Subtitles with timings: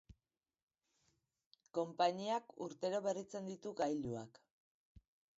[1.77, 4.41] Konpainiak urtero berritzen ditu gailuak.